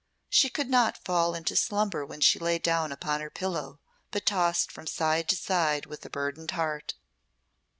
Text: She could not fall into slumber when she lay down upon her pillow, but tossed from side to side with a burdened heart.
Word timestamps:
She 0.31 0.49
could 0.49 0.67
not 0.67 1.05
fall 1.05 1.35
into 1.35 1.55
slumber 1.55 2.03
when 2.03 2.21
she 2.21 2.39
lay 2.39 2.57
down 2.57 2.91
upon 2.91 3.21
her 3.21 3.29
pillow, 3.29 3.77
but 4.09 4.25
tossed 4.25 4.71
from 4.71 4.87
side 4.87 5.29
to 5.29 5.35
side 5.35 5.85
with 5.85 6.03
a 6.03 6.09
burdened 6.09 6.49
heart. 6.57 6.95